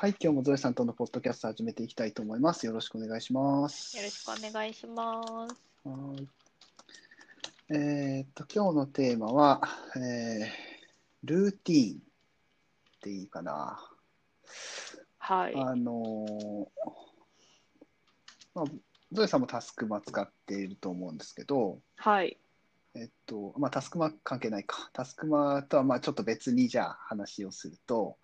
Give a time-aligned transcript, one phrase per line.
[0.00, 2.64] はい、今日もゾエさんとのポッドキャスト始めていきたいと思います。
[2.64, 3.98] よろしくお願いします。
[3.98, 5.86] よろしくお願いします。
[5.86, 6.28] はい。
[7.68, 9.60] えーっと、今日のテーマは、
[9.96, 10.46] えー
[11.24, 12.00] ルーティーンっ
[13.02, 13.78] ていいかな。
[15.18, 15.54] はい。
[15.54, 16.66] あのー
[18.54, 18.64] まあ、
[19.12, 22.38] ゾエさんもタスクマ使っていると思うんですけど、はい。
[22.94, 24.88] えっと、まあ、タスクマ関係ないか。
[24.94, 28.16] タスクマとはまあちょっと別にじゃあ話をすると、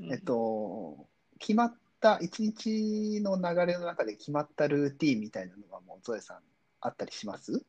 [0.00, 1.06] うんうんえっと、
[1.38, 6.38] 決まった、一日の流れの中で決まったルーティーンみたいなのはもうゾエさん
[6.80, 7.64] あったりします？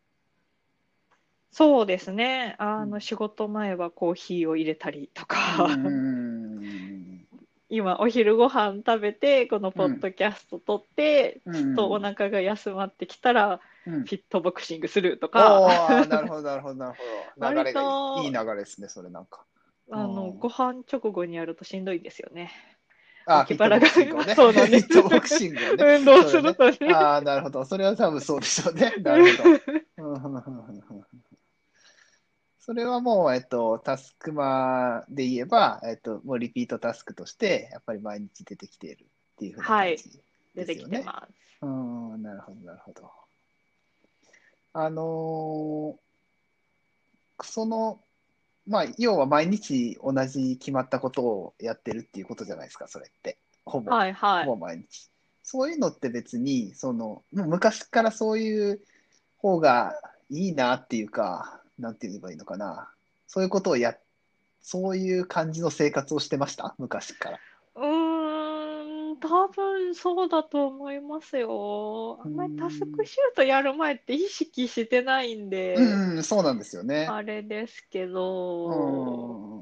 [1.52, 2.56] そうですね。
[2.60, 7.26] あの、うん仕事前はコーヒーを入れたりとうか、ん
[7.72, 17.50] 今お昼ご飯食べて、このポッドキャスト撮って、うんちょっとお腹が休まってきたら、うんフィットボクシングするとおか、ーなるほど、なるほど、なるほど。
[17.50, 17.82] 流れが
[18.24, 19.44] いい流れですね、それなんか。
[19.92, 22.52] あの、うんご飯直後にやるとしんどいんですよね。
[23.30, 24.36] あ、脇腹がボクシングをね。
[24.36, 25.96] そうなんですフィットボクシングをね。
[25.98, 26.78] 運動するとね。
[26.94, 27.64] ああ、なるほど。
[27.64, 28.94] それは多分そうでしょうね。
[29.02, 30.20] なるほど。
[32.60, 39.06] それはもう、えっと、タスクマで言えば、えっと、もうリピートタスクとして、やっぱり毎日出てきているっ
[39.38, 40.22] ていうふうな感じ
[40.56, 41.34] 出てきてます。
[41.62, 43.12] うん、なるほど、なるほど。
[44.74, 46.10] あのー
[47.42, 48.02] その、
[48.70, 53.40] まあ、要は毎日同じ決まったことをやってるっていうことじゃないですか、それって。
[53.66, 54.46] ほぼ、はいはい。
[54.46, 55.10] ほぼ毎日。
[55.44, 58.80] そういうのって別に、その、もう昔からそういう
[59.38, 59.96] 方が
[60.30, 62.92] いいなっていうか、なんて言えばいいのかな。
[63.28, 63.98] そういうことをや、
[64.62, 66.76] そういう感じの生活をしてました？
[66.78, 67.40] 昔から。
[67.76, 68.09] う
[69.30, 72.20] 多分そうだと思いますよ。
[72.26, 77.06] あんまりタスクシュートやる前って意識してないんで、うん、うん、そうなんですよね。
[77.06, 79.62] あれですけうど、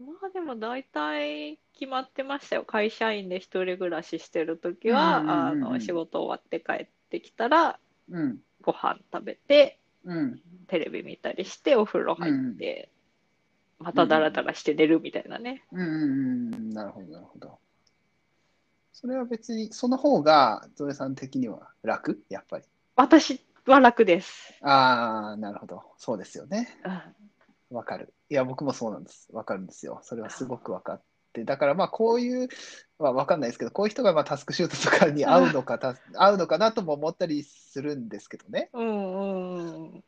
[0.00, 0.06] ん。
[0.06, 2.62] まあでも大体決まってましたよ。
[2.62, 7.80] 会社員で一人暮らししてるときは、うんうんうんうんあの、仕事終わって帰ってきたら、
[8.12, 10.40] うん、ご飯食べて、うん。
[10.68, 12.90] テレビ見たりして、お風呂入って、
[13.80, 15.64] またダラダラして寝るみたいなね。
[15.72, 17.58] うんうんうん、なるほど、なるほど。
[19.02, 22.22] それは別に、その方が、ゾエさん的には楽？
[22.28, 22.64] やっぱり。
[22.94, 24.54] 私は楽です。
[24.62, 25.82] ああ、なるほど。
[25.98, 26.68] そうですよね。
[26.84, 27.00] うん
[27.74, 28.12] わかる。
[28.28, 29.28] いや、僕もそうなんです。
[29.32, 30.00] わかるんですよ。
[30.02, 31.02] それはすごくわかっ
[31.32, 31.42] て。
[31.42, 32.48] だからまあ、こういう、
[32.98, 38.68] まあ、わかんないですけど、こういう人がまあタスクシュートとかに合うのか、た合うのかなとも思ったりするんですけどね。
[38.74, 40.04] うんうんうん。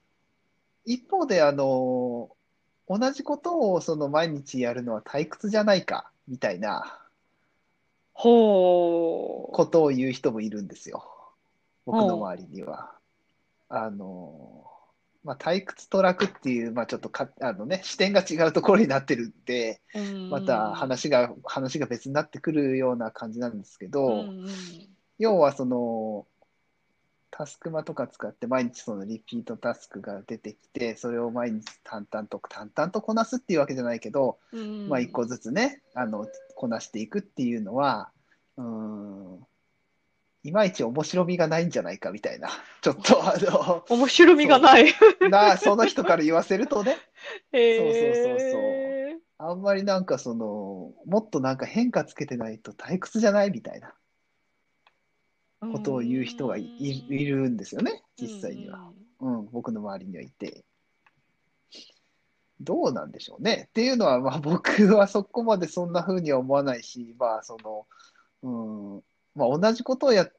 [0.84, 2.36] 一方で、あの、
[2.86, 7.00] 同じことをその毎日やるのは退屈じゃないか、みたいな
[8.14, 9.52] ほう。
[9.52, 11.04] ことを言う人もいるんですよ。
[11.84, 12.92] 僕の周りには。
[13.68, 14.64] あの、
[15.24, 19.80] まあ、退屈と楽っていう、まあ、ちょっとか、あのね、視点が違うところになってるんで、
[20.30, 24.26] また話が、話が別になってくるような感じなんですけど、
[25.18, 26.26] 要はその、
[27.36, 38.10] タスクマとか使って毎日そのリピートタスクが出てきて、それを毎日淡々と、淡々とこなすっていうわけじゃないけど、うんまあ一個ずつね、あの、こなしていくっていうのは、
[38.56, 39.46] うーん、
[40.44, 42.48] いまいち面白みがないんじゃないかみたいな、
[42.82, 44.92] ちょっとあの、面白みがない。
[45.30, 46.98] な、その人から言わせるとね、
[47.52, 53.94] へーあんまりなんかその、もっとなんか変化つけてないと退屈じゃないみたいな
[55.72, 56.64] ことを言う人がい
[57.08, 58.92] るんですよね、実際には。。
[59.20, 60.64] うん、僕の周りにはいて。
[62.60, 63.66] どうなんでしょうね。
[63.68, 67.86] っていうのは、まあ僕はそこまでそんな風には思わないし、まあその、
[68.42, 69.02] うん、
[69.34, 70.32] まあ同じことをやっ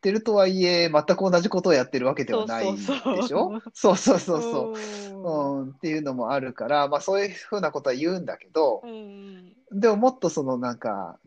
[0.00, 3.60] てるとはいえ、全く同じことをやってるわけではないでしょ？
[3.72, 5.18] そうそうそうそう。
[5.18, 9.52] ううん、っていうのもあるから、まあそういうふうなことは言うんだけど、ん。
[9.72, 11.18] でももっとそのなんか、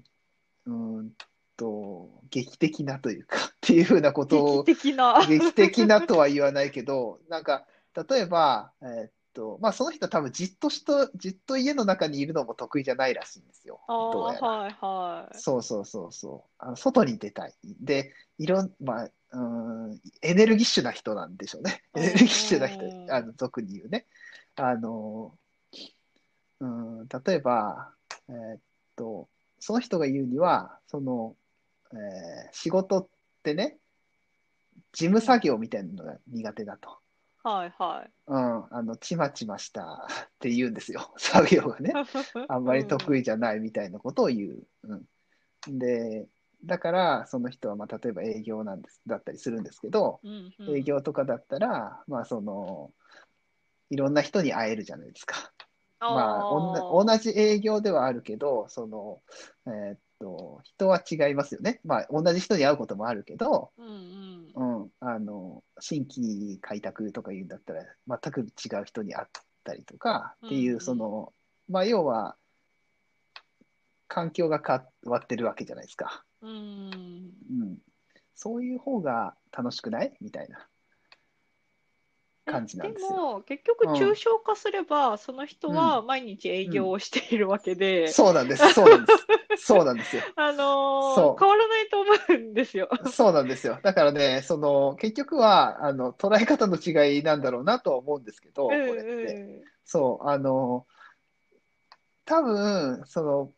[0.66, 1.12] うーん
[1.56, 5.26] と、劇的なというか、 っていうふうなことを劇、的な。
[5.28, 7.66] 劇的なとは言わないけど、なんか、
[8.10, 13.80] 例えば、えーっと、まあその人は多分じっとしと、じっと家の中にいるのも得意じゃないらしいんですよ。
[13.88, 14.48] どうやら。
[14.48, 15.38] はいはい。
[15.38, 16.50] そうそうそうそう。
[16.60, 17.54] あの外に出たい。
[17.82, 19.40] で、いろん、まあ、うー
[19.94, 21.84] ん、エネルギッシュな人なんでしょうね。
[21.96, 24.06] エネルギッシュな人う、んあの、俗に言うね。
[24.56, 25.38] あの、
[26.60, 27.94] うん、例えば、
[28.30, 28.60] えーっ
[28.96, 29.28] と、
[29.60, 31.36] その人が言うには、その、
[31.92, 33.08] えー仕事っ
[33.44, 33.78] てね、
[34.94, 37.03] 事務作業みたいなのが苦手だと。
[37.44, 38.12] はいはい。
[38.28, 41.14] うん、あの、ちまちましたって言うんですよ。
[41.18, 41.94] 作業がね。
[42.48, 43.20] あんまり得意。
[43.20, 44.68] 意じゃないみたいなことを言う。
[44.84, 46.28] うん、で、
[46.64, 52.94] だから、その人は、まあ、例えば営業なんです、だったりするんですけど、うんうん営業とかだったら、まあ、その、
[53.90, 55.52] いろんな人に会えるじゃないですか。
[56.00, 56.50] まあ、
[56.92, 59.22] 同じ営業ではあるけど、その、
[59.68, 61.80] えーっと、人は違いますよね。
[61.84, 64.73] まあ、同じ人に会うこともあるけど、ーうんうん。
[64.73, 64.73] うん、
[65.06, 69.28] あの、新規開拓とか言うんだったら、全く違う人に会っ
[69.64, 71.34] たりとかっていう、うんうんその、
[71.68, 72.38] まあ、要は、
[74.08, 76.24] 環境が変わってるわけじゃないですか。
[76.42, 76.50] うん。
[76.50, 77.78] うん。
[78.36, 80.16] そういう方が楽しくない？
[80.22, 80.68] みたいな
[82.46, 83.10] 感じなんですよ。
[83.10, 88.74] でも、結局、抽象化すれば、その人は毎日営業をしているわけで、そうなんです。
[88.74, 89.12] そうなんで
[89.58, 89.66] す。
[89.66, 90.22] そうなんですよ。
[90.36, 92.90] あのー変わらないと思うんですよ。
[93.12, 93.80] そうなんですよ。
[93.82, 99.02] だからね、その、結局は、あの、捉え方の違いなんだろうなとは思うんですけど、こうんれって。
[99.02, 100.86] うそう、あの、
[102.26, 103.52] 多分、その、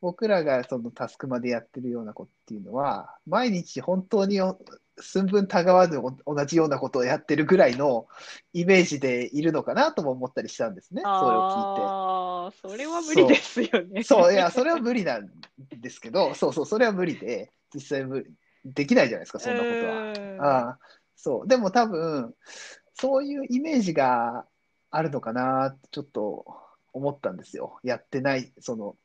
[0.00, 4.58] 僕らがそのタスクまでやってるようなことっていうのは、毎日本当にお
[5.00, 8.06] 寸分たがわずお同じようなことをやってるぐらいの
[8.52, 11.04] イメージでいるのかなとも思ったりしたんですね、ん。
[11.04, 14.00] それを聞いああ、それは無理ですよね。
[14.00, 14.02] て。
[14.02, 15.30] そう、いや、それは無理なん
[15.80, 18.24] ですけど、 そうそう、それは無理で、実際無
[18.64, 19.92] できないじゃないですか、そんなことは。
[19.92, 20.58] は。
[20.66, 20.78] ああ、
[21.16, 21.48] そう。
[21.48, 22.34] でも多分、
[22.94, 24.46] そういうイメージが
[24.90, 26.44] あるのかなってちょっと
[26.92, 27.78] 思ったんですよ。
[27.82, 28.96] やってない、その、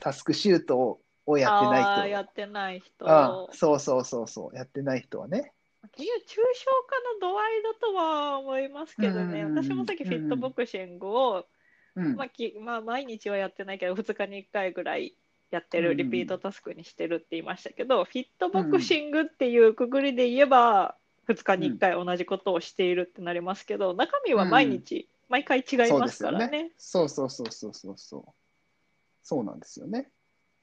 [0.00, 1.00] タスクシュートを
[1.36, 3.08] やってない人やってない人。
[3.08, 4.56] ああそうそうそうそう。
[4.56, 5.52] やってない人はね。
[5.96, 11.46] 結局、抽象化の度合いだとは思いますけどね、うん私もさっきフィットボクシングを、
[11.96, 12.16] うん。
[12.16, 15.14] まあきまあ、毎日はやってないけど、2日に1回ぐらい
[15.50, 20.96] やってる、うんリピートタスクにしてるって言いましたけど、フィットボクシングっていうくぐりで言えば、
[21.28, 26.68] 2日に1回同じことをしているってなりますけど、中身は毎日、毎回違いますからそう。
[26.78, 28.32] そうそうそうそうそうそう。
[29.22, 30.10] そうなんですよね。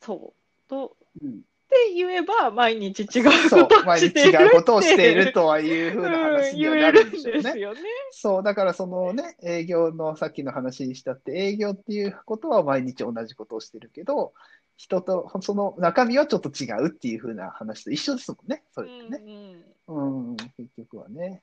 [0.02, 0.45] そう。
[0.68, 1.32] とうん。
[1.32, 1.34] っ
[1.68, 7.42] て言えば、毎日違うこと、を毎日している違うことをしているとはいうふうな話うんになるんでしょうね。
[7.42, 7.80] ですよね。
[8.12, 14.34] そう、だからそのね、営業のさっきの話にしたって、営業っていうことは毎日同じことをしてるけど、
[14.78, 19.64] 人とその中身はちょっと違うっていう風な話と一緒ですもんね、それってね。
[19.88, 21.42] うんうん、結局はね。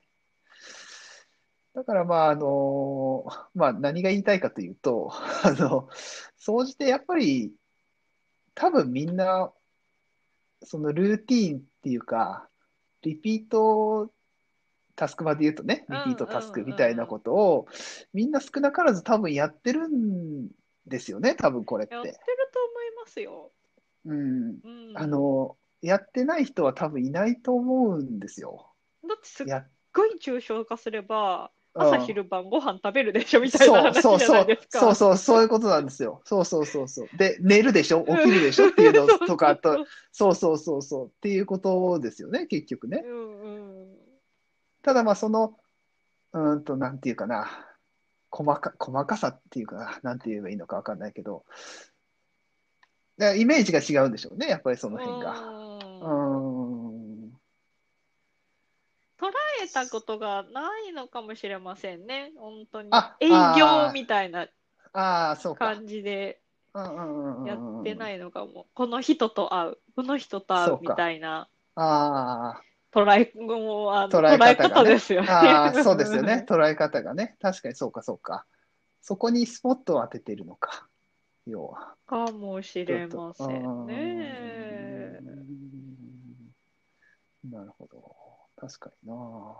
[1.73, 3.25] だからまあ、あの、
[3.55, 5.11] まあ何が言いたいかというと、
[5.43, 5.89] あの、
[6.37, 7.51] 総じてやっぱり、
[8.55, 9.51] 多分みんな、
[10.63, 12.47] そのルーティーンっていうか、
[13.01, 14.11] リピート
[14.95, 17.67] タスクまで言うとね、リピートタスクみたいなことを、
[18.13, 20.49] みんな少なからず多分やってるん
[20.87, 22.19] ですよね、多分これっやってるて。
[22.19, 22.25] と
[22.65, 23.51] 思いますよ。
[24.05, 24.59] うん。
[24.63, 28.69] うん、あの、やってない人は多分いないと思うんですよ。
[29.07, 34.79] だってすっやごい抽象化すれば、うん朝昼晩ご飯食べるでしょみたいな話じそうそうゃないですか。
[34.79, 36.21] そうそうそういうことなんですよ。
[36.23, 37.09] そうそうそうそう。
[37.17, 38.05] で、寝るでしょ？
[38.05, 38.69] 起きるでしょ？
[38.69, 43.03] っていうのとかと、そうそうそうそうっていうことですよね、結局ね。
[43.03, 43.95] うんうん。
[44.83, 45.57] ただまあその、
[46.33, 47.49] うーんと、なんていうかな、
[48.29, 51.43] 細か、細かさっていうかな、なんて言えばいいのかわかんないけど、
[53.17, 55.31] イメージが違うんでしょうね、やっぱりその辺が。
[55.31, 57.33] ううんーん。
[59.19, 59.27] 捉
[59.62, 63.15] えたことがないのかもしれませんね、本当にあ。
[63.19, 64.47] 営業みたいな
[64.93, 65.75] ああ、そうか。
[65.75, 66.39] 感じで
[66.75, 68.67] やってないのかも。
[68.73, 72.61] この人と会う、この人と会そうみたいなあ
[72.91, 75.27] 捉え、もうあの捉え方ですよね。
[75.29, 76.45] あ、ああ、そうですよね。
[76.47, 77.35] 捉え方がね。
[77.41, 78.45] 確かにそうか、そうか。
[79.01, 80.87] そこにスポットを当ててるのか。
[81.47, 81.95] 要は。
[82.05, 85.19] かもしれませんちね。
[87.49, 88.22] なるほど。
[88.67, 89.55] 確かにな。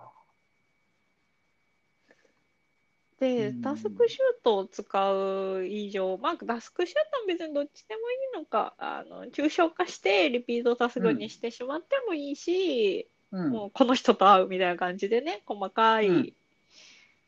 [3.20, 13.50] で、うんタスクシュートを使う以上、まあ、タスクシュートは別にどっちでもいいのか、あの抽象化してリピートタスクにしてしまってもいいし、うん。
[13.52, 16.34] もうこの人と会うみたいな感じでね、細かうんい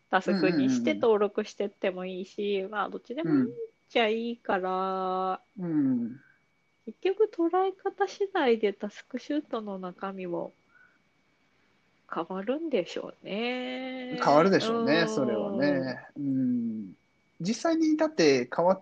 [0.10, 3.54] タスクにして登録してってもいいし、まあ、どっちでもいいっ
[3.90, 6.20] ちゃいいから、うん。
[6.86, 10.54] 結局捉え方次第でタスクシュートの中身も
[12.14, 14.20] 変わるんでしょうね。
[14.24, 16.00] 変わるでしょうね、んそれはね。
[16.18, 16.94] うん。
[17.42, 18.82] 実際にだって変わっ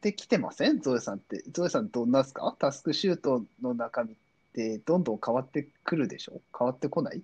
[0.00, 0.80] てきてません？
[0.80, 1.42] ゾエさんって。
[1.52, 2.54] ゾエさんどんなですか？
[2.58, 4.16] タスクシュートの中身っ
[4.54, 6.40] てどんどん変わってくるでしょ？
[6.58, 7.22] 変わってこない？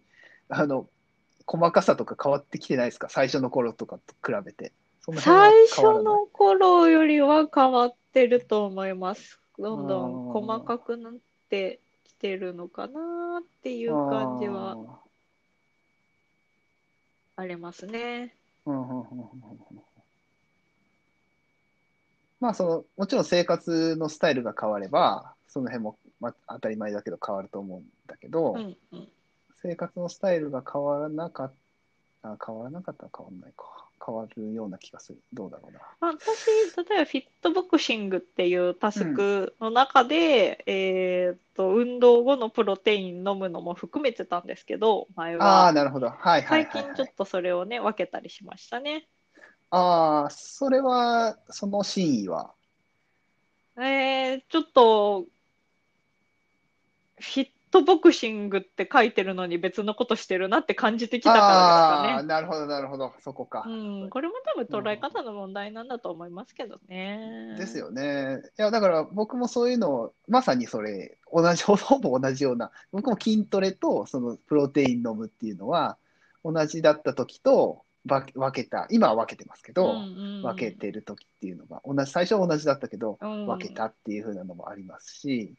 [0.49, 0.87] あの、
[1.47, 3.09] 細かさとか変わってきてないですか？
[3.09, 4.73] 最初の頃とかと比べて。
[5.17, 9.39] 最初の頃よりは変わってると思います。
[9.59, 11.13] どんどん細かくなっ
[11.49, 14.77] てきてるのかなっていう感じは
[17.41, 18.35] ありますね。
[22.39, 29.09] まあそのもちろん生活のスタイルが変わればその辺も、まあ、当たり前だけど変わると思うんだけど、うんうん。
[29.63, 31.55] 生活のスタイルが変わらなかった
[32.23, 35.19] あ変わらなかったら変わらないか変わるような気がする。
[35.33, 35.81] どうだろうな。
[36.01, 36.47] まあ、私、
[36.89, 45.73] 例えばフィットボクシングっていうタスクの中で、えーっと、運動後のプロテイン飲むのも含めてたんですけど、前ああ、は。
[45.73, 46.09] なるほど。
[46.09, 46.95] はいはい最はい、はい。
[46.95, 49.07] 近ちょっとそれをね、分けたりしましたね。
[49.71, 52.55] ああ、それは、その真意は？
[53.77, 55.27] えー、ちょっと、
[57.21, 62.29] フィットボクシングって書いてるのに別のことしてるなって感じてきたからですかね。
[62.29, 63.13] なるほど、なるほど。
[63.21, 63.65] そこか。
[63.67, 67.55] うん、これも多分捉え方の問題なんだと思いますけどね。
[67.59, 68.43] ですよね。
[68.59, 75.97] いや、だから僕もそういうのを、まさにそれ、同じ、ほほぼ同じような、 僕も筋トレとそのプロテイン飲むっていうのは、
[76.45, 85.55] 同じだった時とば分けた、今は分けてますけど、うんうん分けてる時っていうのが、同じ、最初は同じだったけど、うん分けたっていう風なのもありますし、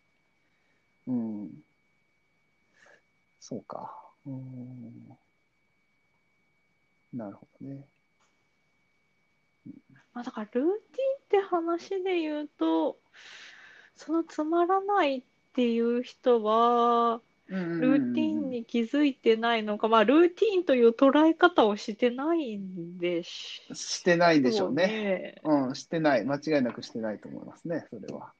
[1.07, 1.49] うん。
[3.41, 3.91] そうか。
[4.25, 5.17] うん。
[7.13, 7.83] なるほどね。
[10.13, 10.77] まあ、だからルーティンっ
[11.29, 12.97] て話で言うと、
[13.95, 15.21] そのつまらないっ
[15.53, 24.87] ていう人は、ルルーティンに気づいてないのか、まあ、ルーティンという捉え方をしてないんでししてないでしょうね。
[24.87, 25.35] ね。
[25.43, 26.23] うん、してない。
[26.23, 28.31] 間違いなくしてないと思いますね、それは。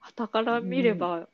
[0.00, 1.28] 傍から見れば、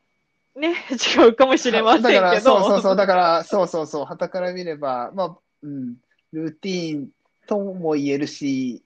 [0.56, 0.74] ね、
[1.16, 2.20] 違うかもしれませんけど。
[2.20, 5.96] だから、そうそうそう、だから、そうそうそう、傍から見れば、まあ、うん、
[6.32, 7.08] ルーティーン
[7.46, 8.84] とも言えるし、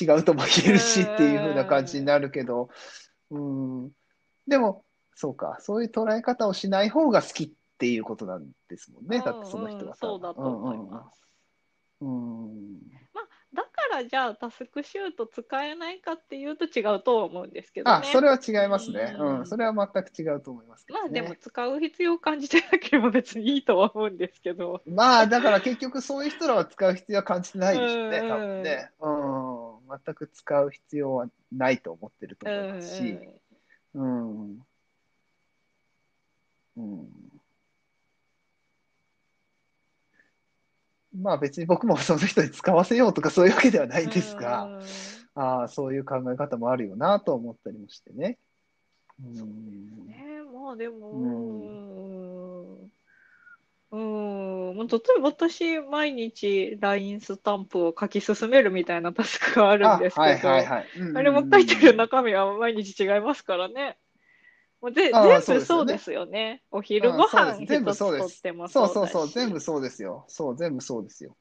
[0.00, 2.70] 違うとも言えるしっていう風な感じになるけど、
[3.30, 3.90] うん、
[4.46, 11.22] でも、そうか、そういう捉え方をしない方が好きっていうことなんですもんね、だってその人はうんうんそうだと思います。
[12.00, 12.78] うんうん
[13.14, 13.28] だか
[13.96, 17.96] らじゃあタスクシュート使えないかっていうと違うとは思うんですけどね。
[17.96, 19.14] あ、それは違いますね。
[19.18, 20.94] うんうん、それは全く違うと思いますね。
[20.94, 24.82] まあでも使う必要を感じてなければ別にいいとは思うんですけど。
[24.86, 28.90] まあ、だから結局そういう人らは使う必要は感じてないでしょうね、うん多分ね。
[29.00, 33.18] うん、全く使う必要はないと思ってると思いますし。
[33.94, 34.58] うん。
[36.76, 37.08] うん。
[41.14, 44.82] まあ別に僕もその人に使わせようとかそういうわけではないんですが、うん
[45.34, 48.38] ああ、そういう考え方もあるよなと思ったりもしてね。
[49.22, 50.06] うん。
[50.06, 51.10] ねまあでも、
[53.90, 60.88] ううん、うん、もう例えば私、毎日 LINE スタンプを書き進めるみたいなタスクがあるんですけど、あはいはいはい。
[60.96, 63.96] うんうんうんあれも書いてる中身は毎日違いますからね。
[64.82, 66.60] もうぜああ全部そうですよね。
[66.72, 70.24] お昼ご飯です全部一つそうですとってもそうそううそう、全部そうですよ。
[70.26, 71.36] そう、全部そうですよ。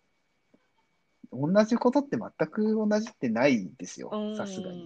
[1.33, 4.77] 同じことって全く同じってないですよう、んさすがに。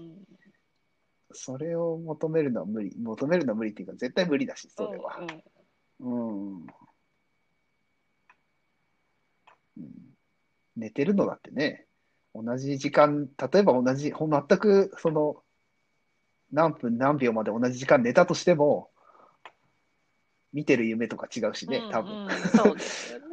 [1.34, 2.96] それを求めるのは無理。
[2.98, 5.20] 求めるのは無理っていうか、絶対無理だし、それは
[6.00, 6.62] うん。
[6.62, 6.68] うん
[10.78, 11.88] 寝てるのだってね、
[12.34, 15.38] 同じ時間、例えば同じ、ほん全くその、
[16.56, 18.90] 何分何秒まで同じ時間寝たとしても、
[20.54, 22.14] 見てる夢とか違うしね、多分。
[22.14, 23.26] うんうんそうですよね。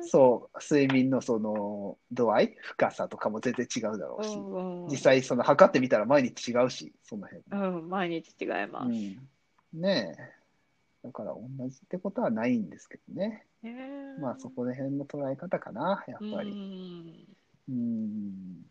[0.02, 7.44] そう、睡眠のその度合い、深さとかも全然違うだろうし、うんうん実際その測ってみたら毎日違うし、その辺。
[7.52, 8.88] うん、毎日違います。
[8.88, 11.06] うん、ねえ。
[11.06, 13.46] だから同じってことはないんですけどね。
[13.62, 16.50] ねえまあそこら辺の捉え方かな、やっぱうり。
[16.50, 17.36] ん
[17.68, 18.62] うん。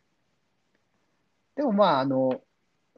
[1.55, 2.41] でもまあ、あの、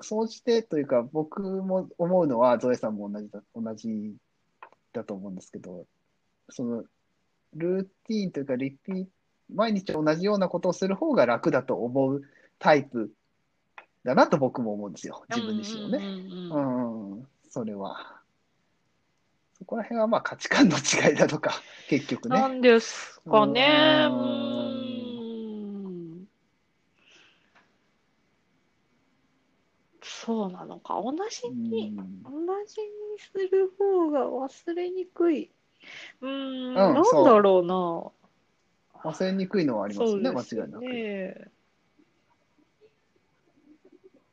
[0.01, 4.15] 総じてというか、僕も思うのは、ゾエさんも同じだ、同じ
[4.93, 5.86] だと思うんですけど、
[6.50, 6.84] その、
[7.55, 9.05] ルーティーンというか、リピー
[9.53, 12.22] 毎日同じようなことをする方が楽だと思う
[12.60, 13.12] タイプ
[14.03, 15.98] だなと僕も思うんですよ、自分自身をね。
[15.98, 16.60] う
[17.20, 18.22] んそれは。
[19.58, 21.53] そこら辺はまあ価値観の違いだとか、
[21.89, 22.39] 結局ね。
[22.39, 24.08] なんですかね。
[24.10, 24.50] ううんん
[30.62, 31.01] なのか。
[31.01, 32.32] 同じうに、ん同
[32.65, 32.88] じに
[33.20, 35.51] する方が忘れにくい。
[36.22, 38.12] うーん、んなんだろうな。
[39.03, 40.86] 忘れにくいのはありますよね、そうですよ間違いなく。
[40.86, 41.51] ね。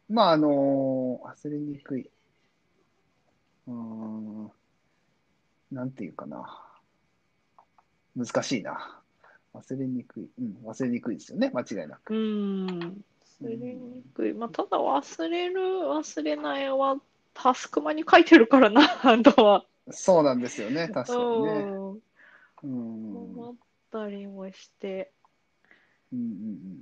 [0.08, 2.10] まあ、あの忘れにくい。
[3.66, 4.50] うーん、
[5.72, 6.64] なんていうかな。
[8.16, 9.00] 難しいな。
[9.54, 10.28] 忘れにくい。
[10.38, 12.14] うん、忘れにくいですよね、間違いなく。
[12.14, 13.04] うん。
[13.42, 14.32] 忘れにくい。
[14.32, 17.00] まあ、ただ忘れる、忘れないは、
[17.34, 18.82] タスクマに書いてるからな、
[19.22, 19.64] とは。
[19.90, 21.50] そうなんですよね、確かにね。
[21.60, 21.90] うん。
[21.92, 22.00] うん。
[22.62, 23.56] うん思っ
[23.90, 25.12] たりもして。
[26.12, 26.78] うんうん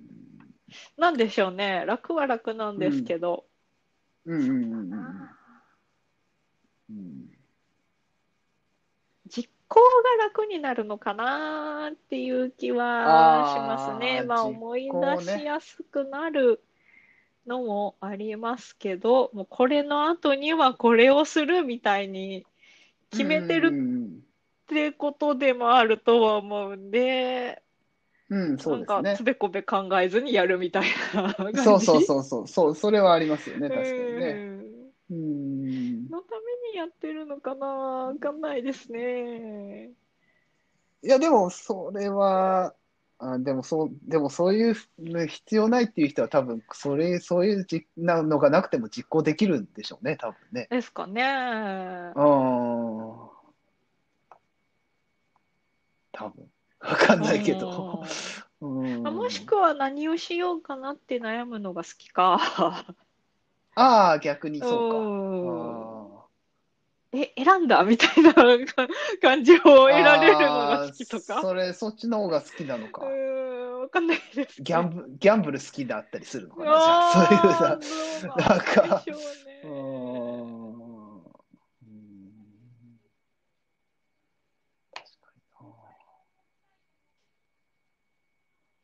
[0.96, 1.84] なんでしょうね。
[1.86, 3.46] 楽は楽なんですけど。
[4.25, 5.30] うんうんうんうんうん
[6.90, 7.35] うん
[9.68, 9.80] 実行
[10.18, 14.18] が楽になるのかなっていう気はしますね。
[14.20, 16.62] あーまあ思い出しやすくなる
[17.46, 22.46] のもありますけど、もうこれの後にはこれをするみたいに
[23.11, 27.62] 決めてるってことでもあるとは思うんで、
[28.30, 29.25] うん、うんそうですねなんかつ。
[29.25, 31.61] べこべ考えずにやるみたいな感じ。
[31.61, 34.55] そうそうそうそう、そう、それはありますよね、確かにね。
[36.76, 37.66] やってるのかな？
[37.66, 39.90] わかんないですね。
[41.02, 42.75] いや、でも、それは、
[43.18, 50.68] あ、でも、そう、でも、そういうの必要ないっていう人は、多分、それ、そういうじなのがなくても実行できるんでしょうね、多分ね。
[50.71, 51.23] ですかね。
[52.14, 52.23] うん。
[56.12, 56.50] 多分。
[56.80, 58.02] わかんないけど。
[58.61, 59.04] うん。
[59.04, 62.87] うんもしくは何をしようかなって悩むのが好きか。
[63.75, 65.95] ああ、逆にそううんか。
[67.18, 68.35] え、選んだみたいな
[69.23, 71.40] 感じを得られるのが好きとか？
[71.40, 77.78] それ、そっちの方が好きなのかわかんないです、ギャンブ、ギャンブル好きだったりするのかな、そういうさ。
[78.37, 79.02] なんか
[79.62, 79.68] う。
[79.68, 79.70] ん。
[79.70, 79.73] う
[81.87, 81.88] ん
[84.92, 85.66] 確かにな。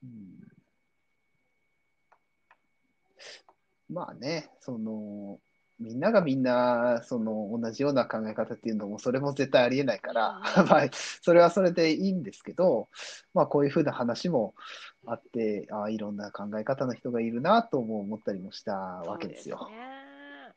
[0.04, 0.38] うん。
[3.94, 5.38] まあね、その、
[5.82, 12.88] みんながみんな、その、同じような考え方っていうのも、それも絶対ありえないから、うん まあ、それはそれでいいんですけど、
[13.34, 14.54] まあ、こういうふうな話も
[15.06, 19.58] あって、ああ、いろんな考え方の人がいるなとも思ったりもしたわけですよ。
[19.58, 20.02] そうね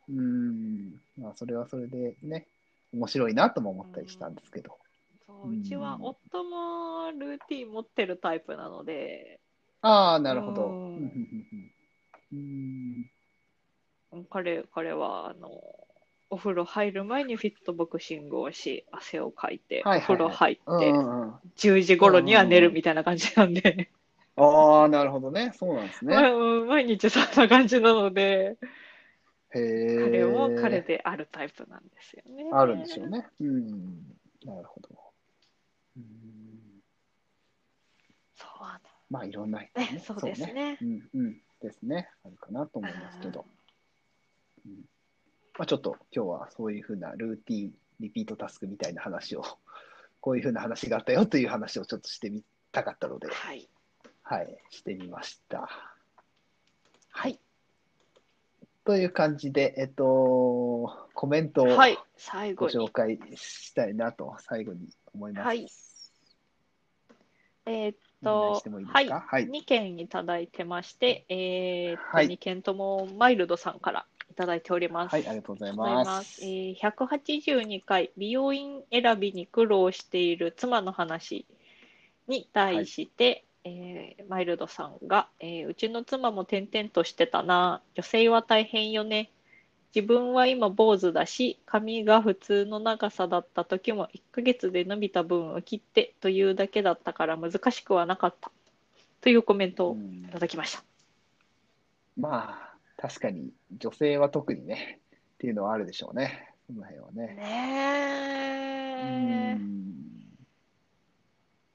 [0.07, 2.45] うん、まあ、それはそれでね、
[2.93, 4.77] 面白いなとも思ったりしたんですけど。
[5.25, 9.39] そううちは夫もルーティン持ってるタイプなので、
[9.81, 10.67] ああ、なるほど。
[12.31, 13.09] うん
[14.23, 15.49] 彼彼はあの
[16.29, 23.89] お風呂入る前にフィットボクシングをし、汗をかいて、はいはいはいお風呂入って、うんうんうん10時頃には寝るみたいな感じなんで、
[24.35, 25.53] ああ、なるほどね。
[25.57, 26.15] そうなんですね。
[26.15, 26.31] まあ
[26.65, 28.57] 毎日そんな感じなので。
[29.53, 32.49] 彼も彼であるタイプなんですよね。
[32.51, 33.25] あるんでしょうね。
[33.39, 33.71] うん。
[34.43, 34.89] なるほど。
[35.95, 36.03] うん
[38.35, 38.59] そう
[39.09, 41.41] まあ、いろんな人ねそうですねそううん、うん。
[41.61, 42.09] ですね。
[42.25, 43.45] あるかなと思いますけど。
[44.65, 44.85] うん
[45.57, 49.43] まあ、ちょっと今日はそういうふうなルーティン、リピートタスクみたいな話を、
[50.19, 53.69] こういうふうな話があったよという話をちょっとしてみたかったので、はい。
[54.23, 55.69] はい、してみました。
[57.11, 57.39] はい。
[58.83, 61.97] という感じで、えっと、コメントをはい。
[62.17, 62.91] 最後にご紹。
[62.91, 65.45] 介したいなと、最後に思います。
[65.45, 65.67] はい
[67.67, 69.25] えーっといいはい、か？
[69.27, 75.13] はい2件いただいてまして、えーっとはい2件ともマイルドさんからいただいております。
[75.13, 76.03] はい、ありがとうございま。
[76.03, 76.41] ますす。
[76.43, 81.45] えー182回、美容院選びに苦労している妻の話
[82.27, 89.31] に対して、えーマイルドさんが、えーうちの妻も転々としてたな、女性は大変よね。
[89.95, 98.51] 自分は今坊主だし、髪が普通の長さだった時も1ヶ月で伸びた分を切ってというだけだったから難しくはなかった。
[99.21, 100.83] というコメントをうんいただきました。
[102.17, 104.99] まあ、確かに女性は特にね、
[105.35, 106.53] っていうのはあるでしょうね。
[106.67, 107.35] その辺はね。
[107.37, 107.45] うね
[109.51, 109.53] え。
[109.55, 109.85] ん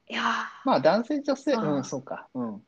[0.08, 0.24] いやー
[0.64, 2.28] まあ、男性、女性、うん、そうか。
[2.34, 2.62] うん。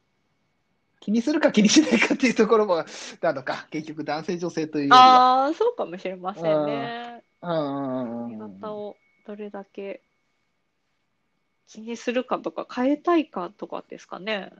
[1.00, 2.84] 気にするか気にしないかっていうところも、
[3.20, 3.66] なのか。
[3.70, 4.94] 結局、男性、女性という。
[4.94, 7.02] ああ、そうかもしれませんね。
[7.16, 10.02] うん髪うん型をどれだけ
[11.66, 14.52] 気にするかとか変えたいかとかですかね。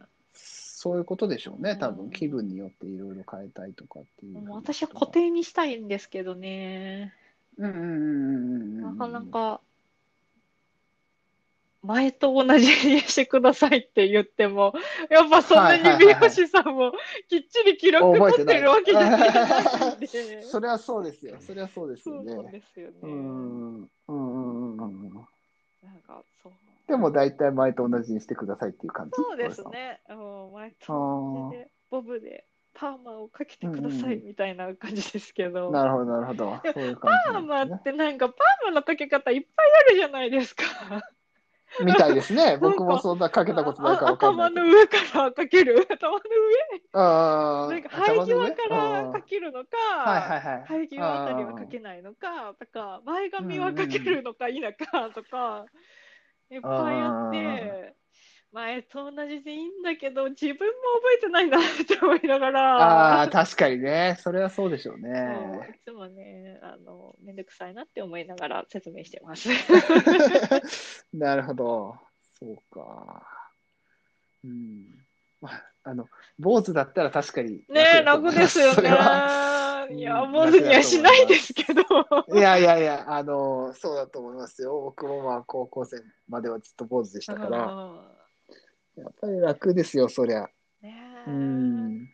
[0.83, 1.77] そういうことでしょうね。
[1.77, 4.57] 多分、うん気分によっていろいろ変えたいとかっていうもう。
[4.57, 7.15] 私は固定にしたいんですけどね。
[7.57, 8.81] うんうんうんうんうん。
[8.81, 9.23] なかな。
[9.23, 9.61] か
[11.85, 14.75] 前と同じにしてくださいって言っても、
[15.09, 16.93] やっぱそんなに美容師さんも
[17.29, 20.07] きっちり記録取ってるわけじゃないんで。
[20.43, 21.37] それはそうですよ。
[21.39, 22.51] それはそうですよそう。
[22.51, 22.97] ですよね。
[23.03, 25.15] うんうんうんうんうん。
[25.85, 26.53] なんかそう。
[26.89, 29.13] でも大体前と同じにしてくださいっていう感じ。
[29.15, 30.01] そうですね。
[30.11, 35.71] うん、前と同じで、ボブでパーマをかけてくださいみたいな感じですけど。
[35.71, 36.59] なるほど、なるほど。
[36.75, 40.65] ういうパーマってなんかパーマのかけ方いっぱいあるじゃないですか。
[41.83, 42.53] みたいですね。
[42.53, 44.51] か僕もそんなかけたことないから頭。
[44.51, 45.87] の上からかける？
[45.89, 46.19] 頭の
[46.93, 50.65] あ上なんか生え際からかけるのか、はいはいはい。
[50.69, 55.65] 生え際あたりはかけないのかとか前髪はかけるのか否かとか
[56.53, 57.95] いっぱいあって
[58.53, 62.77] 前と同じでいいんだけど、自分も覚えてないなって思いながら。
[62.77, 64.19] ああ、確かにね。
[64.21, 65.75] それはそうでしょうそうね。
[65.75, 69.49] いつもね、あの、めんどくさいなって思いながら説明してます。
[71.17, 71.97] なるほど。
[72.39, 73.27] そうか。
[74.45, 75.07] うん。
[75.43, 78.75] まあ、あの、坊主だったら確かにねえ、楽ですよ。
[78.77, 78.89] ね。
[79.95, 81.83] いや、うん坊主にはしないですけど。
[82.35, 84.81] いやいやいや、あの、そうだと思いますよ。
[84.81, 88.13] 僕もまあ、高校生まではずっと坊主でしたから、うん
[88.95, 90.49] やっぱり楽ですよ、そりゃ。
[90.83, 90.95] ね
[91.27, 92.09] えうん。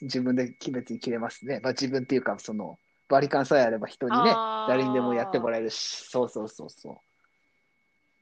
[0.00, 1.60] 自分で決めて切れますね。
[1.62, 4.34] まあ、自分っていうか、その、バリカンさえあれば人にね、
[4.68, 6.96] 誰にでもやってもらえるし、そうそうそうそう。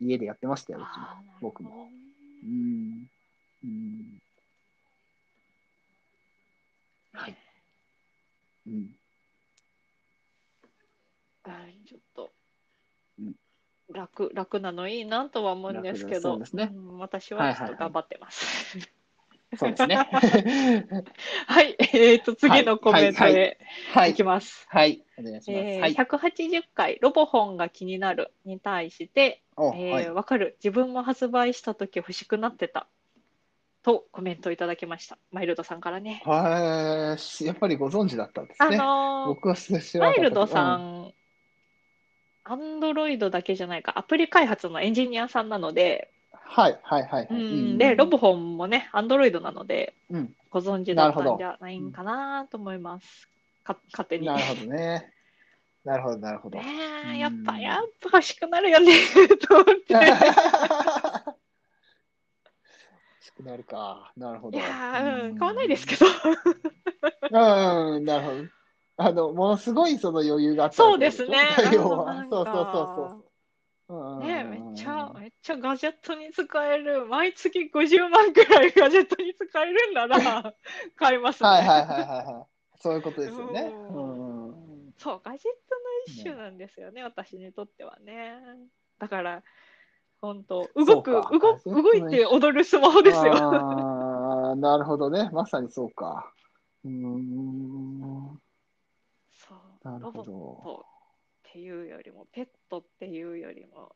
[0.01, 0.87] 家でやってましたよ、
[1.41, 1.71] 僕も。
[1.71, 1.91] ね
[2.45, 3.07] うん。
[3.65, 4.19] うん。
[7.13, 7.37] はい。
[8.67, 8.73] うん。
[8.73, 8.91] うん
[11.87, 12.31] ちょっと
[13.19, 13.35] うん
[13.93, 18.79] 楽、楽なのいいなとは思うんですけど、楽ですそうですねん私はちょっと頑張ってます。
[19.59, 19.97] そうですね。
[21.47, 23.59] はい、えっと、次のコメントはいはいへ
[23.93, 24.23] はいいき。
[24.23, 24.67] ます。
[24.69, 25.03] はい。
[25.19, 25.51] お願いします。
[25.51, 25.95] えーはい。
[25.95, 30.11] 180回、ロボホンが気になるに対して、おえーはい。
[30.13, 32.87] わかる、自分も発売したとき欲しくなってた。
[33.83, 35.19] とコメントいただきました。
[35.33, 36.23] マイルドさんからね。
[36.25, 37.45] はい。
[37.45, 38.77] やっぱりご存知だったんですあね。
[38.77, 39.57] のー僕は
[40.01, 41.13] マイルドさうんん、
[42.45, 47.29] アンドロイドだけじゃないか、アプリ開発のエンジニアさんなので、はい、はい、はい。
[47.31, 50.35] うはいん、で、ロボホンもね、アンドロイドなので、うん。
[50.51, 53.29] ご存知だったんじゃないんかなと思います。
[53.63, 54.27] か勝手に。
[54.27, 55.13] なるほどね。
[55.85, 56.59] なるほど、なるほど。
[56.59, 58.93] ねやっぱ、やっぱ欲しくなるよね、
[59.49, 59.95] と思って。
[63.43, 64.13] なるか。
[64.17, 64.59] なるほど。
[64.59, 66.07] いやー、うん、買わないですけど。
[66.07, 66.13] ど。
[67.97, 68.49] うん、なるほど。
[68.97, 71.39] あの、ものすごいその余裕があったそうですね
[71.73, 73.25] 要はそうそうそうそう。
[73.95, 77.07] うんねえ、めっちゃ、めっちゃガジェットに使える。
[77.07, 80.55] 毎月50万くらい ガジェットに使えるんなら、
[80.97, 81.49] 買いますね。
[81.49, 82.79] はいはいはいはいはい。
[82.79, 83.75] そういうことですよね。
[83.89, 84.93] ううんん。
[84.99, 88.35] そう、ガジェットの一種なんですよね、私にとってはね。
[88.99, 89.43] だから、
[90.21, 93.35] 本当動く、動く、動いて踊るスマホですよ。
[93.35, 95.31] ああ、なるほどね。
[95.33, 96.31] まさにそうか。
[96.85, 98.41] うーん。
[99.31, 100.87] そう、なるほロボットど。
[101.51, 103.93] っていうよりも、ペットっていうよりも、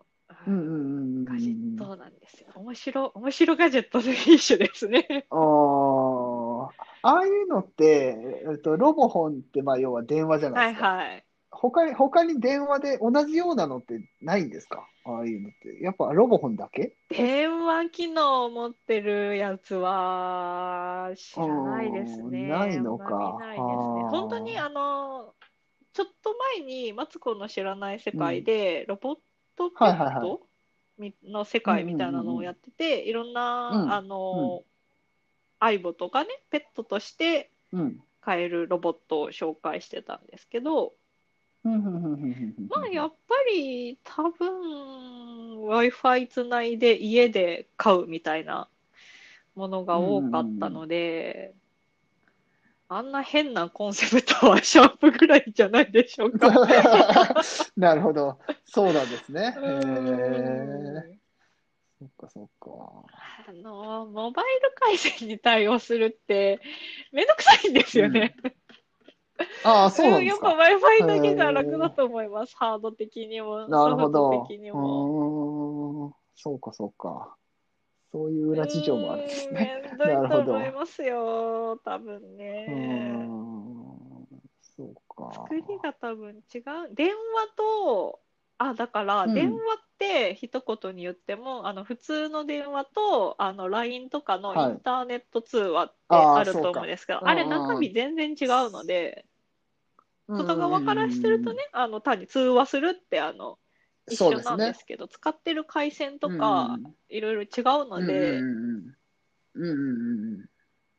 [0.46, 1.24] うんうんうんうん。
[1.24, 2.48] ガジェットなんですよ。
[2.54, 5.26] 面白、面白ガジェットの一種ですね。
[5.30, 8.16] ああ、ああいうのって、
[8.50, 10.88] えっと、ロボホンって、まあ、要は電話じゃなはいいですか。
[10.88, 11.24] はい。
[11.54, 14.86] 他に、他に電話で同じようなのってないんですか？
[15.06, 15.82] ああいうのって。
[15.82, 16.96] やっぱロボホンだけ？
[17.10, 22.42] 電話機能を持ってるやつは知らないですね。
[22.42, 23.38] うんないのか。
[23.40, 23.64] ないですね。
[24.10, 25.34] 本当にあの、
[25.92, 29.16] ちょっと前にマツコの知らない世界で、ロボッ
[29.56, 30.40] トペット
[30.98, 33.92] みの世界みたいなのをやってて、いろんな、うん。
[33.92, 34.62] あの、
[35.60, 38.00] 相棒とかね、ペットとしてうん。
[38.20, 40.94] 買えるロボットを紹介してたんですけど、
[41.64, 48.68] まあ、やっぱり多分 Wi-Fi つないで家で買うみたいな
[49.54, 51.54] ものが多かったので、
[52.88, 56.50] あんな変なコンセプトはシャープぐらいじゃないでしょうか。
[57.76, 58.38] なるほど。
[58.66, 59.56] そうなんですね。
[59.56, 59.60] え。
[59.60, 61.18] ん
[61.98, 62.70] そっかそっか。
[63.48, 66.60] あの、モバイル回線に対応するって
[67.10, 68.36] めんどくさいんですよね。
[69.64, 70.62] ああ、そうなんですやっぱか。
[70.62, 72.56] Wi-Fi だけが楽だと思います。
[72.56, 74.46] ハード的にも、なるほソフトど。
[74.48, 76.16] 的にうも。
[76.36, 77.36] そうかそうか。
[78.12, 79.80] そういう裏事情もあるんですね。
[79.80, 82.66] うーんめんどいとなるほど思いますよ、多分ね。
[82.70, 84.26] ん。
[84.76, 85.32] そうか。
[85.32, 86.94] 作りが多分違う。
[86.94, 87.14] 電話
[87.56, 88.20] と、
[88.58, 89.34] あ、だからうん。
[89.34, 89.58] 電話っ
[89.98, 94.70] て一言に言っても、あの普通の電話とあの LINE とかのはい。
[94.72, 99.34] インターネット通話ってあると思うんですけど、あれ中身全然違うので、うん
[100.26, 103.58] 外側からしてるとね、あの単に通話するってあの
[104.10, 106.78] 一緒なんですけど、使ってる回線とか
[107.10, 107.48] いろいろ違う
[107.86, 108.94] ので、うんうん
[109.54, 109.66] うんうん。
[109.66, 110.44] うんうん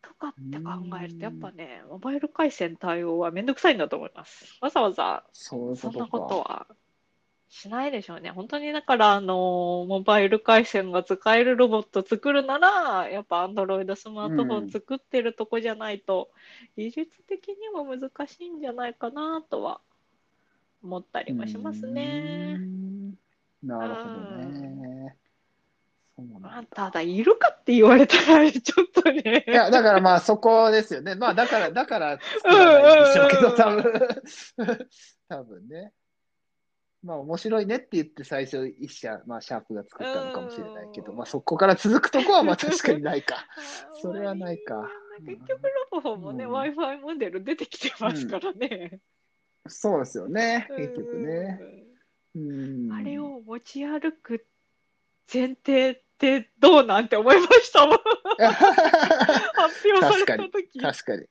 [0.04, 4.56] とかって考えると、やっぱね、モバイル回線対応はめんどくさいんだと思います。
[4.62, 6.36] わざわざそういうことそんなことか。
[6.36, 6.68] は
[7.56, 8.32] しないでしょうね。
[8.32, 16.30] 本当にだから、あの、モバイル回線が使えるロボット作るなら、やっぱ Android スマートフォン作ってるとこじゃないと、
[16.76, 19.80] 技術的にも難しいんじゃないかなとは
[20.84, 22.56] 思ったりもしますね。
[22.56, 23.12] ん
[23.64, 25.16] なるほどね。
[26.18, 29.46] そうなんだまあ、ただ、いるかって言われたら、ちょっとね。
[29.48, 31.16] いや、だからまあそこですよね。
[31.16, 33.94] まあだから、だからでしょうけど、うん多分。
[35.30, 35.94] 多分ね。
[37.06, 43.46] まあ面白いねって言って最初一社、まあシャープが作ったのかもしれないけど、まあそこから続くとこはまあ確かにないか。
[44.02, 44.90] それはないか。
[45.20, 46.54] 結局ロボホンもね、うん。
[46.54, 49.00] Wi-Fi モデル出てきてますからね。
[49.68, 50.78] そうですよね、うん。
[50.78, 51.60] 結局ね。
[52.36, 52.92] うん。
[52.92, 54.46] あれを持ち歩く
[55.32, 57.98] 前提ってどうなんて思いましたもん。
[58.38, 60.80] 発表された時。
[60.80, 61.26] 確かに。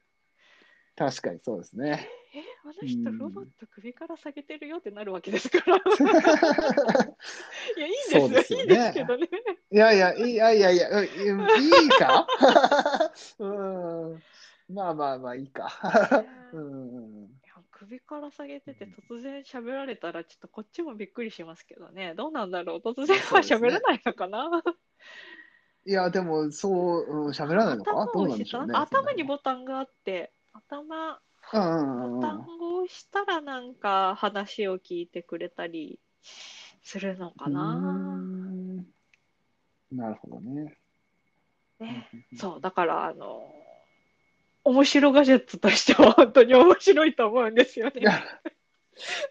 [0.97, 1.41] 確かに。
[1.43, 2.09] そうですね。
[2.37, 5.77] え、あの人うんロボット首から下げてるよってなるわけですから。
[7.77, 8.29] いや、いいでよ。
[8.29, 9.29] ですすよねいいですけどね。
[9.70, 12.27] いやいや、いやいやいや、うんいいか？
[13.38, 14.23] うん。
[14.68, 16.25] まあまあまあいいか。
[16.53, 17.29] うん。
[17.44, 22.14] いや首から下げてて突然喋られたらちょっとこっちもびっくりしますけどね。
[22.16, 22.79] どうなんだろう？
[22.79, 24.62] 突然は喋らないのかな？
[25.87, 26.68] いや、でも、そ
[27.01, 28.11] う、うん喋らないのか？
[28.12, 28.73] どうなんでしょうね。
[28.75, 31.20] 頭にボタンがあって、頭、
[31.52, 32.24] ボタンうん。
[32.24, 35.98] を押したらなんか話を聞いてくれたり
[36.83, 37.74] するのかな。
[37.74, 38.76] ん
[39.92, 40.76] なるほどね。
[41.80, 43.42] ね、そう、だから、あの、
[44.64, 48.00] 面白ガジェットとしては本当に面白いと思うんですよね。
[48.00, 48.22] いや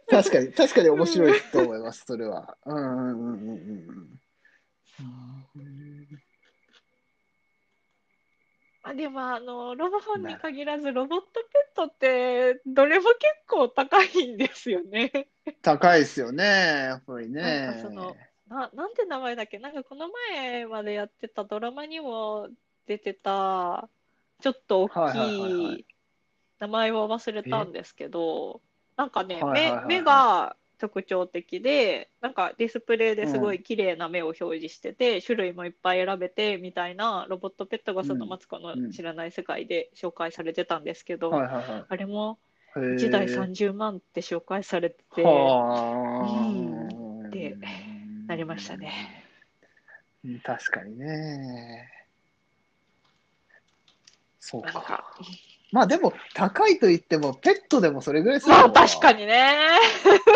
[0.10, 2.58] 確かに、確かに面白いと思います、それは。
[2.66, 4.20] うんうんうんうん
[5.56, 6.24] うん
[8.86, 11.40] あでも、あの、ロボフォンに限らず、ロボットペ
[11.72, 13.18] ットって、どれも結
[13.48, 15.30] 構高いんですよね。
[15.62, 18.16] 高いですよね、やっぱりなねんかその。
[18.50, 19.58] な、なんて名前だっけ？
[19.58, 22.50] なんかこの前までやってたドラマにも
[22.86, 23.88] 出てた、
[24.42, 25.86] ちょっと大きい
[26.60, 28.62] 名前は忘れたんですけど、
[28.98, 42.40] なんかね、目、目が特徴的で、なんかディスプレイですごい綺麗な目を表示してて、種類もいっぱい選べてみたいなロボットペットがそのマツコの知らない世界で紹介されてたんですけど、はいはいはいあれも
[42.76, 42.96] へー。
[42.96, 47.58] 1台30万って紹介されてて、はあ、うんって
[48.28, 49.26] なりましたね。
[50.26, 50.40] うん。
[50.40, 51.90] 確かにね。
[54.40, 54.74] そうか。
[54.74, 55.16] か、
[55.74, 59.58] まあでも、高いと言っても、ペットでもそれぐらいするまあ確かにね。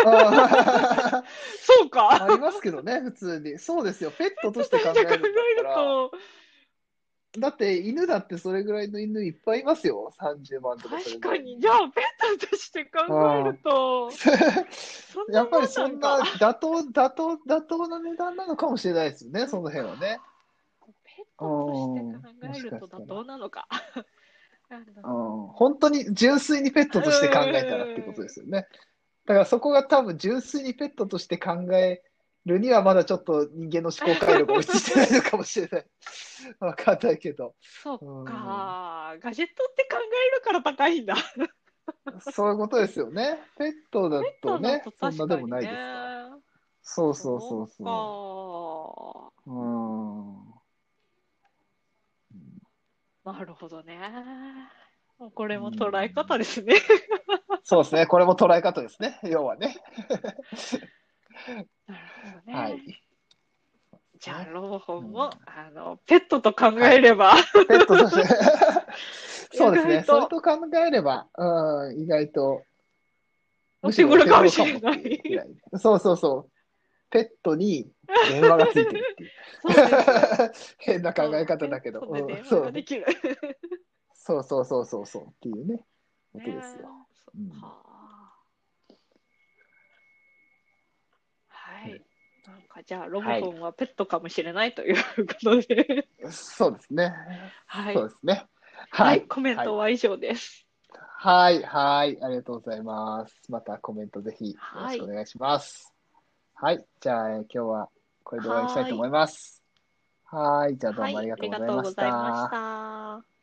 [0.04, 1.22] あ
[1.62, 2.24] そうか。
[2.24, 3.56] ありますけどね、普通に。
[3.56, 5.22] そうですよ、ペットとして考える。
[5.62, 6.10] と、
[7.38, 14.10] だって、犬だってそれぐらいの犬いっぱいいますよ、30万とか確かに、じゃあ、ペットとして考えると、
[15.30, 20.18] やっぱりそんな妥当、妥当、妥当な値段なのかもしれないですよね、その辺はね。
[21.04, 23.68] ペットとして考えると妥当なのか。
[24.70, 28.66] うん、本当に純粋にペットとして考えたらってことですよね。
[29.26, 32.02] だからそこが多分純粋にペットとして考え
[32.44, 35.86] るにはまだちょっと人間の思考回路が追いついてないのかもしれない。
[36.60, 37.54] わかんないけど。
[37.82, 41.14] そうか、ガジェットって考えるから高いんだ。
[42.32, 43.38] そういうことですよね。
[43.56, 46.38] ペットだとねだと、そんなでもないですか。
[46.82, 49.50] そうそうそうそう。
[49.50, 50.47] うん。
[53.32, 53.38] か。
[53.38, 53.98] なるほどね。
[55.18, 56.76] もうこれも捉え方ですね。
[57.64, 58.06] そうですね。
[58.06, 59.18] これも捉え方ですね。
[59.24, 59.76] 要はね。
[61.86, 62.58] なるほどね。
[62.58, 63.02] はい。
[64.20, 67.34] じゃあ、ロボホンも、あの、ペットと考えれば、
[67.68, 68.28] ペットとして。
[69.56, 70.04] そうですね。
[70.06, 72.62] それと考えれば、うん、意外と。
[73.82, 75.20] お手頃かもしれない
[75.76, 76.57] そうそうそう。
[77.10, 77.90] ペットに
[78.30, 79.30] 電話がついてるっていう。
[80.78, 82.00] 変な考え方だけど。
[82.44, 82.72] そう。
[84.12, 85.84] そうそうそうそうそうっていうね。
[86.32, 86.82] ことですよ。
[87.34, 87.88] ねう
[91.48, 92.04] はい。
[92.46, 97.14] なんかじゃあ、ロボホンはペットかもしれないということで、そうですね。
[97.66, 97.94] はい。
[97.94, 98.46] そうですね。
[98.90, 99.28] は、はいい。
[99.28, 100.66] コメントは以上です。
[101.20, 103.34] はい、はい、ありがとうございます。
[103.50, 105.84] またコメントぜひよろはいしくお願いします。
[105.84, 105.97] はい、
[107.00, 107.88] じゃあ、えー今日は
[108.24, 109.62] これで終わりにしたいと思います。
[110.24, 112.48] はい、じゃあどうもありがとうございましはい、ありがとうございまた
[113.20, 113.24] し。
[113.24, 113.37] た。